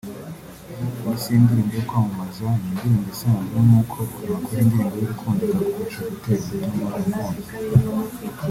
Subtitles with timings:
[1.01, 7.17] Iyi si indirimbo yo kwamamaza ni indirimbo isanzwe nkuko nakora indirimbo y’urukundo ikagufasha gutera umutoma
[7.23, 7.51] umukunzi